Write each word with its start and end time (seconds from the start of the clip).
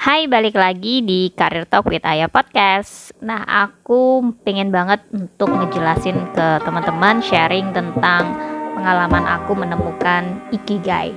Hai, 0.00 0.24
balik 0.24 0.56
lagi 0.56 1.04
di 1.04 1.28
Career 1.28 1.68
Talk 1.68 1.84
with 1.92 2.08
Ayah 2.08 2.32
Podcast. 2.32 3.12
Nah, 3.20 3.44
aku 3.44 4.32
pengen 4.48 4.72
banget 4.72 5.04
untuk 5.12 5.52
ngejelasin 5.52 6.16
ke 6.32 6.46
teman-teman 6.64 7.20
sharing 7.20 7.68
tentang 7.76 8.32
pengalaman 8.72 9.28
aku 9.28 9.52
menemukan 9.52 10.40
Ikigai. 10.56 11.12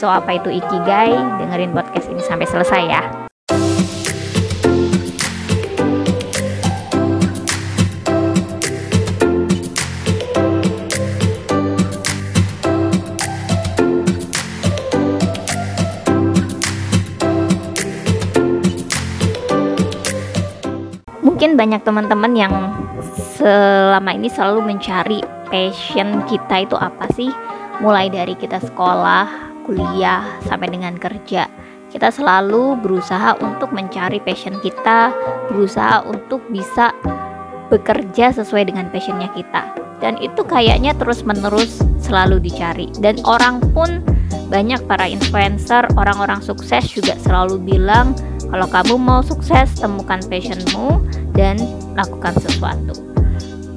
So, 0.00 0.08
apa 0.08 0.40
itu 0.40 0.48
Ikigai? 0.48 1.12
Dengerin 1.44 1.76
podcast 1.76 2.08
ini 2.08 2.24
sampai 2.24 2.48
selesai 2.48 2.82
ya. 2.88 3.21
Mungkin 21.42 21.58
banyak 21.58 21.82
teman-teman 21.82 22.38
yang 22.38 22.54
selama 23.34 24.14
ini 24.14 24.30
selalu 24.30 24.62
mencari 24.62 25.26
passion 25.50 26.22
kita 26.30 26.62
itu 26.62 26.78
apa 26.78 27.10
sih? 27.18 27.34
Mulai 27.82 28.14
dari 28.14 28.38
kita 28.38 28.62
sekolah 28.62 29.26
kuliah 29.66 30.22
sampai 30.46 30.70
dengan 30.70 30.94
kerja. 30.94 31.50
Kita 31.90 32.14
selalu 32.14 32.78
berusaha 32.78 33.34
untuk 33.42 33.74
mencari 33.74 34.22
passion 34.22 34.54
kita 34.62 35.10
berusaha 35.50 36.06
untuk 36.06 36.46
bisa 36.46 36.94
bekerja 37.74 38.30
sesuai 38.38 38.70
dengan 38.70 38.86
passionnya 38.94 39.26
kita. 39.34 39.66
Dan 39.98 40.22
itu 40.22 40.46
kayaknya 40.46 40.94
terus 40.94 41.26
menerus 41.26 41.82
selalu 41.98 42.38
dicari. 42.38 42.86
Dan 43.02 43.18
orang 43.26 43.58
pun 43.74 43.98
banyak 44.46 44.78
para 44.86 45.10
influencer 45.10 45.90
orang-orang 45.98 46.38
sukses 46.38 46.86
juga 46.86 47.18
selalu 47.18 47.58
bilang 47.66 48.14
kalau 48.52 48.68
kamu 48.68 48.94
mau 49.00 49.24
sukses, 49.24 49.72
temukan 49.80 50.20
passionmu 50.28 51.02
dan 51.36 51.60
lakukan 51.96 52.36
sesuatu. 52.40 52.96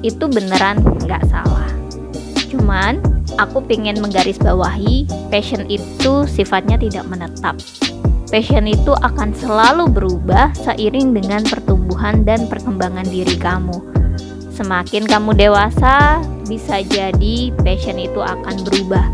Itu 0.04 0.28
beneran 0.28 0.80
nggak 1.04 1.24
salah. 1.28 1.68
Cuman 2.46 3.02
aku 3.36 3.60
pengen 3.64 4.00
menggarisbawahi 4.00 5.08
passion 5.28 5.66
itu 5.66 6.24
sifatnya 6.30 6.78
tidak 6.78 7.04
menetap. 7.10 7.58
Passion 8.26 8.66
itu 8.66 8.90
akan 8.90 9.30
selalu 9.38 9.86
berubah 9.86 10.50
seiring 10.58 11.14
dengan 11.14 11.46
pertumbuhan 11.46 12.26
dan 12.26 12.50
perkembangan 12.50 13.06
diri 13.06 13.38
kamu. 13.38 13.78
Semakin 14.50 15.04
kamu 15.04 15.36
dewasa, 15.36 16.24
bisa 16.48 16.80
jadi 16.80 17.52
passion 17.60 18.00
itu 18.00 18.18
akan 18.18 18.66
berubah. 18.66 19.04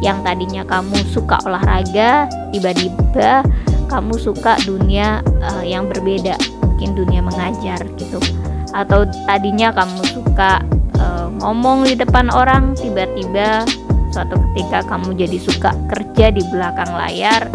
Yang 0.00 0.18
tadinya 0.24 0.62
kamu 0.64 0.96
suka 1.12 1.36
olahraga, 1.44 2.26
tiba-tiba 2.50 3.44
kamu 3.86 4.18
suka 4.18 4.58
dunia 4.66 5.22
uh, 5.40 5.62
yang 5.62 5.86
berbeda 5.86 6.34
mungkin 6.76 6.92
dunia 6.92 7.24
mengajar 7.24 7.80
gitu 7.96 8.20
atau 8.76 9.08
tadinya 9.24 9.72
kamu 9.72 10.04
suka 10.12 10.60
uh, 11.00 11.32
ngomong 11.40 11.88
di 11.88 11.96
depan 11.96 12.28
orang 12.28 12.76
tiba-tiba 12.76 13.64
suatu 14.12 14.36
ketika 14.52 14.84
kamu 14.84 15.16
jadi 15.16 15.38
suka 15.40 15.72
kerja 15.88 16.36
di 16.36 16.44
belakang 16.52 16.92
layar 16.92 17.48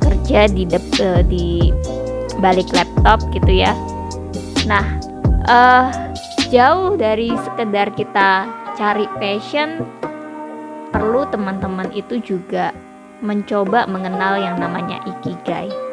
kerja 0.00 0.48
di 0.48 0.64
de 0.64 0.80
uh, 1.04 1.20
di 1.20 1.68
balik 2.40 2.72
laptop 2.72 3.20
gitu 3.36 3.60
ya 3.60 3.76
nah 4.64 4.96
uh, 5.52 5.92
jauh 6.48 6.96
dari 6.96 7.36
sekedar 7.36 7.92
kita 7.92 8.48
cari 8.72 9.04
passion 9.20 9.84
perlu 10.96 11.28
teman-teman 11.28 11.92
itu 11.92 12.24
juga 12.24 12.72
mencoba 13.20 13.88
mengenal 13.88 14.36
yang 14.36 14.56
namanya 14.60 15.00
ikigai. 15.08 15.85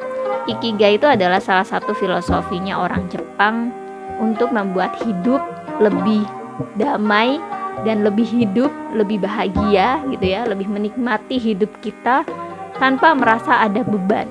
Ikigai 0.44 0.99
itu 0.99 1.08
adalah 1.08 1.39
salah 1.39 1.63
satu 1.63 1.95
filosofinya 1.95 2.75
orang 2.75 3.08
Jepang 3.08 3.72
untuk 4.19 4.52
membuat 4.52 4.91
hidup 5.08 5.39
lebih 5.80 6.27
damai 6.75 7.39
dan 7.88 8.03
lebih 8.03 8.27
hidup, 8.27 8.69
lebih 8.91 9.23
bahagia 9.23 10.03
gitu 10.12 10.25
ya, 10.35 10.44
lebih 10.44 10.67
menikmati 10.67 11.40
hidup 11.40 11.72
kita 11.79 12.28
tanpa 12.75 13.16
merasa 13.16 13.63
ada 13.63 13.81
beban. 13.88 14.28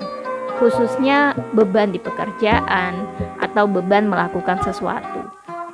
Khususnya 0.61 1.35
beban 1.57 1.91
di 1.91 1.99
pekerjaan 1.99 3.09
atau 3.41 3.65
beban 3.67 4.07
melakukan 4.07 4.61
sesuatu. 4.63 5.27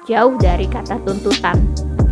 Jauh 0.09 0.39
dari 0.41 0.65
kata 0.65 1.03
tuntutan. 1.05 1.59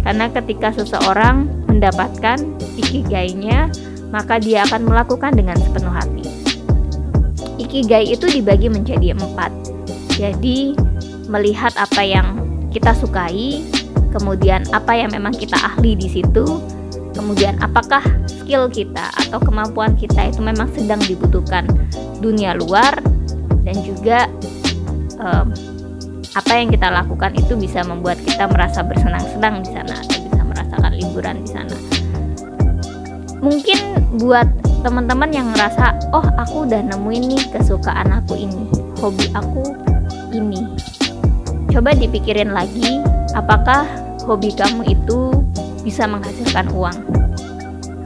Karena 0.04 0.28
ketika 0.30 0.74
seseorang 0.74 1.48
mendapatkan 1.70 2.38
ikigainya, 2.76 3.72
maka 4.12 4.38
dia 4.38 4.62
akan 4.68 4.86
melakukan 4.86 5.32
dengan 5.34 5.56
sepenuh 5.56 5.94
hati. 5.94 6.45
Ikigai 7.56 8.12
itu 8.12 8.28
dibagi 8.28 8.68
menjadi 8.68 9.16
empat. 9.16 9.52
Jadi, 10.16 10.76
melihat 11.28 11.72
apa 11.76 12.02
yang 12.04 12.40
kita 12.72 12.92
sukai, 12.92 13.64
kemudian 14.12 14.64
apa 14.72 14.92
yang 14.96 15.12
memang 15.12 15.32
kita 15.32 15.56
ahli 15.60 15.96
di 15.96 16.08
situ, 16.08 16.60
kemudian 17.16 17.56
apakah 17.64 18.04
skill 18.28 18.68
kita 18.68 19.08
atau 19.26 19.40
kemampuan 19.40 19.96
kita 19.96 20.28
itu 20.28 20.40
memang 20.44 20.68
sedang 20.76 21.00
dibutuhkan 21.04 21.64
dunia 22.20 22.56
luar, 22.56 22.96
dan 23.66 23.76
juga 23.82 24.30
um, 25.18 25.50
apa 26.36 26.52
yang 26.52 26.68
kita 26.70 26.88
lakukan 26.92 27.32
itu 27.34 27.56
bisa 27.56 27.82
membuat 27.82 28.20
kita 28.22 28.46
merasa 28.46 28.84
bersenang-senang 28.84 29.64
di 29.64 29.70
sana 29.72 29.94
atau 30.04 30.18
bisa 30.22 30.40
merasakan 30.44 30.92
liburan 30.94 31.36
di 31.42 31.48
sana 31.48 31.76
mungkin 33.40 33.78
buat 34.20 34.48
teman-teman 34.86 35.34
yang 35.34 35.50
ngerasa 35.50 36.14
oh 36.14 36.22
aku 36.38 36.62
udah 36.62 36.78
nemuin 36.78 37.34
nih 37.34 37.42
kesukaan 37.50 38.06
aku 38.06 38.38
ini 38.38 38.70
hobi 39.02 39.26
aku 39.34 39.74
ini. 40.30 40.62
Coba 41.74 41.90
dipikirin 41.90 42.54
lagi 42.54 43.02
apakah 43.34 43.82
hobi 44.30 44.54
kamu 44.54 44.86
itu 44.86 45.34
bisa 45.82 46.06
menghasilkan 46.06 46.70
uang? 46.70 46.98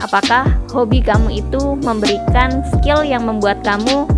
Apakah 0.01 0.49
hobi 0.73 1.05
kamu 1.05 1.45
itu 1.45 1.77
memberikan 1.85 2.65
skill 2.73 3.05
yang 3.05 3.29
membuat 3.29 3.61
kamu 3.61 4.09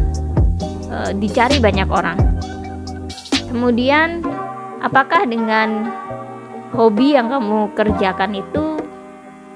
e, 0.87 0.97
dicari 1.19 1.59
banyak 1.59 1.91
orang? 1.91 2.15
Kemudian 3.51 4.23
apakah 4.79 5.27
dengan 5.27 5.91
hobi 6.71 7.19
yang 7.19 7.27
kamu 7.27 7.75
kerjakan 7.75 8.39
itu 8.39 8.73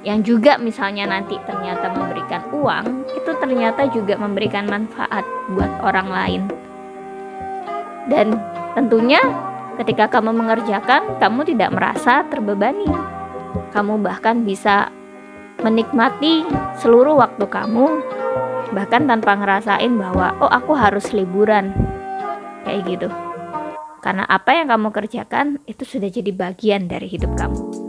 yang 0.08 0.24
juga 0.24 0.56
misalnya 0.56 1.04
nanti 1.04 1.36
ternyata 1.44 1.92
memberikan 1.92 2.40
uang, 2.56 2.97
itu 3.28 3.36
ternyata 3.44 3.92
juga 3.92 4.16
memberikan 4.16 4.72
manfaat 4.72 5.28
buat 5.52 5.68
orang 5.84 6.08
lain. 6.08 6.42
Dan 8.08 8.40
tentunya 8.72 9.20
ketika 9.76 10.08
kamu 10.08 10.32
mengerjakan, 10.32 11.20
kamu 11.20 11.44
tidak 11.44 11.76
merasa 11.76 12.24
terbebani. 12.32 12.88
Kamu 13.76 14.00
bahkan 14.00 14.48
bisa 14.48 14.88
menikmati 15.60 16.48
seluruh 16.80 17.20
waktu 17.20 17.44
kamu 17.52 18.00
bahkan 18.72 19.04
tanpa 19.12 19.36
ngerasain 19.36 19.92
bahwa 20.00 20.32
oh 20.40 20.48
aku 20.48 20.72
harus 20.72 21.12
liburan. 21.12 21.76
Kayak 22.64 22.80
gitu. 22.88 23.10
Karena 24.00 24.24
apa 24.24 24.56
yang 24.56 24.72
kamu 24.72 24.96
kerjakan 24.96 25.60
itu 25.68 25.84
sudah 25.84 26.08
jadi 26.08 26.32
bagian 26.32 26.88
dari 26.88 27.12
hidup 27.12 27.36
kamu 27.36 27.88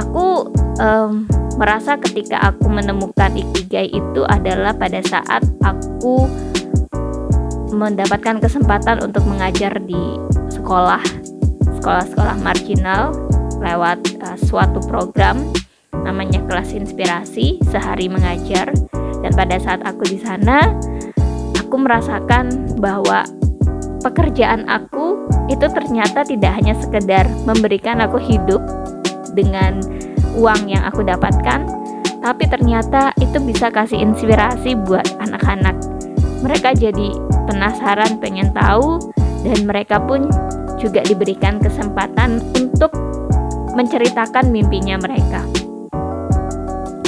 aku 0.00 0.48
um, 0.80 1.28
merasa 1.60 2.00
ketika 2.00 2.40
aku 2.40 2.72
menemukan 2.72 3.36
ikigai 3.36 3.92
itu 3.92 4.24
adalah 4.32 4.72
pada 4.72 5.04
saat 5.04 5.44
aku 5.60 6.24
mendapatkan 7.76 8.40
kesempatan 8.40 9.04
untuk 9.04 9.28
mengajar 9.28 9.76
di 9.84 10.16
sekolah 10.48 11.04
sekolah-sekolah 11.76 12.40
marginal 12.40 13.12
lewat 13.60 14.00
uh, 14.24 14.40
suatu 14.40 14.80
program 14.88 15.52
namanya 16.00 16.40
kelas 16.48 16.72
inspirasi 16.72 17.60
sehari 17.68 18.08
mengajar. 18.08 18.72
Dan 19.20 19.36
pada 19.36 19.60
saat 19.60 19.84
aku 19.84 20.08
di 20.08 20.16
sana 20.16 20.64
aku 21.60 21.76
merasakan 21.76 22.72
bahwa 22.80 23.28
pekerjaan 24.00 24.64
aku 24.64 25.28
itu 25.52 25.68
ternyata 25.68 26.24
tidak 26.24 26.56
hanya 26.56 26.72
sekedar 26.80 27.28
memberikan 27.44 28.00
aku 28.00 28.16
hidup 28.16 28.64
dengan 29.36 29.84
uang 30.36 30.70
yang 30.70 30.84
aku 30.86 31.02
dapatkan, 31.02 31.66
tapi 32.20 32.44
ternyata 32.46 33.16
itu 33.18 33.40
bisa 33.40 33.72
kasih 33.72 33.98
inspirasi 33.98 34.76
buat 34.76 35.06
anak-anak. 35.24 35.76
Mereka 36.44 36.76
jadi 36.76 37.16
penasaran, 37.48 38.20
pengen 38.20 38.52
tahu, 38.52 39.00
dan 39.44 39.64
mereka 39.64 40.00
pun 40.00 40.28
juga 40.80 41.04
diberikan 41.04 41.60
kesempatan 41.60 42.40
untuk 42.56 42.92
menceritakan 43.76 44.48
mimpinya 44.48 44.96
mereka. 45.00 45.44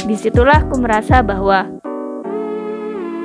Di 0.02 0.16
situlah 0.18 0.66
aku 0.66 0.82
merasa 0.82 1.24
bahwa 1.24 1.68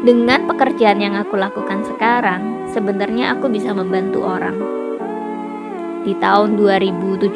dengan 0.05 0.45
pekerjaan 0.47 1.01
yang 1.03 1.17
aku 1.17 1.35
lakukan 1.35 1.83
sekarang, 1.83 2.69
sebenarnya 2.71 3.35
aku 3.35 3.49
bisa 3.51 3.73
membantu 3.73 4.23
orang 4.23 4.77
di 6.07 6.15
tahun 6.23 6.55
2017 6.55 7.35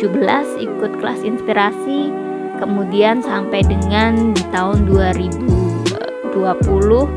ikut 0.63 0.91
kelas 1.03 1.27
inspirasi 1.27 2.30
kemudian 2.61 3.25
sampai 3.25 3.65
dengan 3.65 4.37
di 4.37 4.45
tahun 4.53 4.85
2020 4.85 6.37
uh, 6.37 7.07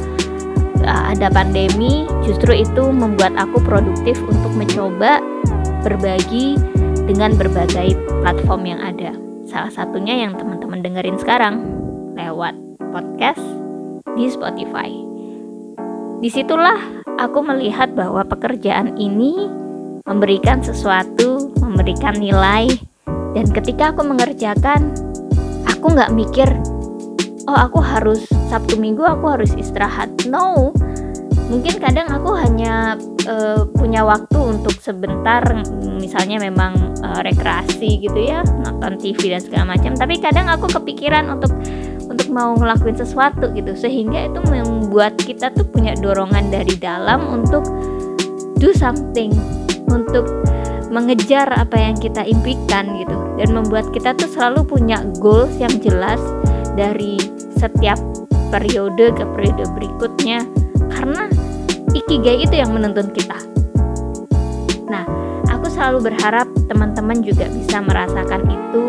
uh, 0.81 1.05
ada 1.13 1.29
pandemi 1.29 2.09
justru 2.25 2.65
itu 2.65 2.89
membuat 2.89 3.37
aku 3.37 3.61
produktif 3.61 4.17
untuk 4.25 4.51
mencoba 4.57 5.21
berbagi 5.85 6.57
dengan 7.05 7.37
berbagai 7.37 7.93
platform 8.25 8.63
yang 8.65 8.81
ada. 8.81 9.13
Salah 9.45 9.69
satunya 9.69 10.25
yang 10.25 10.41
teman-teman 10.41 10.81
dengerin 10.81 11.21
sekarang 11.21 11.61
lewat 12.17 12.57
podcast 12.97 13.45
di 14.17 14.33
Spotify. 14.33 14.89
Di 16.25 16.33
situlah 16.33 17.05
aku 17.21 17.45
melihat 17.45 17.93
bahwa 17.93 18.25
pekerjaan 18.25 18.97
ini 18.97 19.45
memberikan 20.09 20.65
sesuatu, 20.65 21.53
memberikan 21.61 22.17
nilai, 22.17 22.73
dan 23.37 23.51
ketika 23.53 23.93
aku 23.93 24.07
mengerjakan, 24.07 24.95
aku 25.69 25.93
nggak 25.95 26.13
mikir, 26.13 26.49
oh 27.49 27.59
aku 27.59 27.81
harus 27.81 28.25
Sabtu 28.49 28.77
Minggu 28.81 29.05
aku 29.05 29.35
harus 29.35 29.53
istirahat. 29.57 30.11
No, 30.29 30.73
mungkin 31.49 31.77
kadang 31.81 32.09
aku 32.09 32.33
hanya 32.37 32.97
uh, 33.29 33.69
punya 33.77 34.05
waktu 34.05 34.39
untuk 34.39 34.77
sebentar 34.81 35.45
misalnya 36.01 36.41
memang 36.41 36.97
uh, 37.01 37.21
rekreasi 37.25 38.01
gitu 38.01 38.17
ya 38.17 38.45
nonton 38.65 38.97
TV 39.01 39.33
dan 39.33 39.43
segala 39.43 39.65
macam. 39.77 39.93
Tapi 39.97 40.21
kadang 40.21 40.47
aku 40.49 40.69
kepikiran 40.71 41.29
untuk 41.33 41.53
untuk 42.09 42.29
mau 42.31 42.55
ngelakuin 42.55 42.97
sesuatu 42.97 43.51
gitu. 43.53 43.73
Sehingga 43.77 44.29
itu 44.31 44.41
membuat 44.49 45.17
kita 45.21 45.51
tuh 45.53 45.67
punya 45.69 45.97
dorongan 45.99 46.53
dari 46.53 46.77
dalam 46.79 47.27
untuk 47.33 47.65
do 48.61 48.71
something 48.73 49.33
untuk 49.91 50.25
mengejar 50.93 51.49
apa 51.53 51.77
yang 51.77 51.97
kita 51.97 52.25
impikan 52.25 52.99
gitu 53.01 53.17
dan 53.41 53.49
membuat 53.53 53.89
kita 53.93 54.13
tuh 54.17 54.29
selalu 54.29 54.65
punya 54.67 55.05
goals 55.21 55.53
yang 55.57 55.73
jelas 55.81 56.21
dari 56.75 57.17
setiap 57.55 57.97
periode 58.53 59.15
ke 59.15 59.25
periode 59.35 59.65
berikutnya 59.75 60.45
karena 60.93 61.27
ikigai 61.95 62.45
itu 62.45 62.55
yang 62.55 62.75
menuntun 62.75 63.09
kita. 63.15 63.39
Nah, 64.91 65.07
aku 65.49 65.71
selalu 65.71 66.13
berharap 66.13 66.47
teman-teman 66.69 67.23
juga 67.23 67.49
bisa 67.51 67.81
merasakan 67.81 68.47
itu 68.51 68.83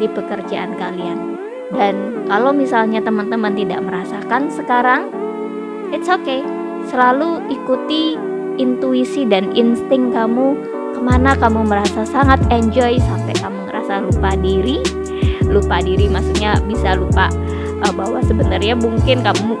di 0.00 0.06
pekerjaan 0.08 0.76
kalian. 0.78 1.36
Dan 1.70 2.26
kalau 2.26 2.50
misalnya 2.50 2.98
teman-teman 3.04 3.54
tidak 3.54 3.80
merasakan 3.84 4.50
sekarang, 4.50 5.10
it's 5.94 6.10
okay. 6.10 6.42
Selalu 6.88 7.44
ikuti 7.52 8.16
intuisi 8.56 9.28
dan 9.28 9.52
insting 9.54 10.10
kamu 10.10 10.56
ke 11.00 11.08
mana 11.08 11.32
kamu 11.32 11.64
merasa 11.64 12.04
sangat 12.04 12.44
enjoy 12.52 13.00
sampai 13.00 13.32
kamu 13.40 13.64
ngerasa 13.72 14.04
lupa 14.04 14.36
diri. 14.36 14.84
Lupa 15.48 15.80
diri 15.80 16.12
maksudnya 16.12 16.60
bisa 16.68 16.92
lupa 16.92 17.32
uh, 17.80 17.92
bahwa 17.96 18.20
sebenarnya 18.20 18.76
mungkin 18.76 19.24
kamu 19.24 19.56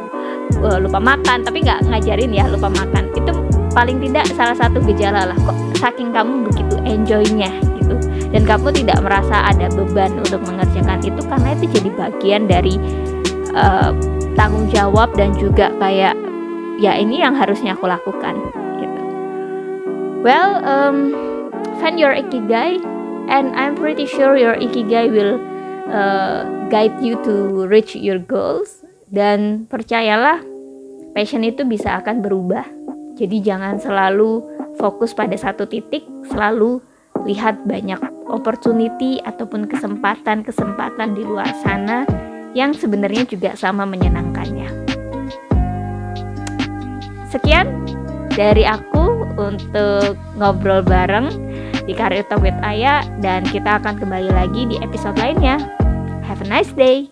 uh, 0.60 0.76
lupa 0.76 1.00
makan 1.00 1.40
tapi 1.40 1.64
nggak 1.64 1.88
ngajarin 1.88 2.36
ya 2.36 2.44
lupa 2.44 2.68
makan. 2.68 3.08
Itu 3.16 3.32
paling 3.72 4.04
tidak 4.04 4.28
salah 4.36 4.52
satu 4.52 4.84
gejala 4.84 5.32
lah 5.32 5.38
kok 5.40 5.56
saking 5.80 6.12
kamu 6.12 6.44
begitu 6.52 6.76
enjoynya 6.84 7.48
gitu. 7.80 7.96
Dan 8.36 8.44
kamu 8.44 8.76
tidak 8.76 9.00
merasa 9.00 9.40
ada 9.48 9.72
beban 9.72 10.20
untuk 10.20 10.44
mengerjakan 10.44 11.00
itu 11.00 11.24
karena 11.24 11.56
itu 11.56 11.64
jadi 11.72 11.88
bagian 11.96 12.42
dari 12.52 12.76
uh, 13.56 13.96
tanggung 14.36 14.68
jawab 14.68 15.08
dan 15.16 15.32
juga 15.40 15.72
kayak 15.80 16.12
ya 16.76 17.00
ini 17.00 17.24
yang 17.24 17.32
harusnya 17.32 17.72
aku 17.72 17.88
lakukan 17.88 18.36
gitu. 18.76 19.00
Well 20.20 20.60
um, 20.68 21.29
find 21.78 22.00
your 22.00 22.10
ikigai 22.16 22.82
and 23.30 23.54
I'm 23.54 23.78
pretty 23.78 24.10
sure 24.10 24.34
your 24.34 24.58
ikigai 24.58 25.12
will 25.12 25.38
uh, 25.86 26.42
guide 26.72 26.98
you 26.98 27.14
to 27.22 27.66
reach 27.70 27.94
your 27.94 28.18
goals. 28.18 28.82
Dan 29.10 29.66
percayalah 29.66 30.42
passion 31.14 31.46
itu 31.46 31.66
bisa 31.66 31.98
akan 32.02 32.22
berubah. 32.22 32.66
Jadi 33.18 33.42
jangan 33.42 33.76
selalu 33.78 34.42
fokus 34.78 35.12
pada 35.12 35.34
satu 35.34 35.66
titik 35.66 36.06
selalu 36.30 36.80
lihat 37.28 37.68
banyak 37.68 38.00
opportunity 38.30 39.20
ataupun 39.26 39.68
kesempatan-kesempatan 39.68 41.12
di 41.12 41.22
luar 41.26 41.50
sana 41.60 42.08
yang 42.56 42.72
sebenarnya 42.72 43.28
juga 43.28 43.52
sama 43.58 43.84
menyenangkannya. 43.84 44.70
Sekian 47.28 47.68
dari 48.34 48.66
aku 48.66 49.26
untuk 49.38 50.18
ngobrol 50.38 50.82
bareng 50.82 51.30
di 51.90 51.98
Career 51.98 52.22
Talk 52.30 52.46
with 52.46 52.54
Aya 52.62 53.02
dan 53.18 53.42
kita 53.42 53.82
akan 53.82 53.98
kembali 53.98 54.30
lagi 54.30 54.62
di 54.70 54.78
episode 54.78 55.18
lainnya. 55.18 55.58
Have 56.22 56.38
a 56.38 56.46
nice 56.46 56.70
day. 56.78 57.08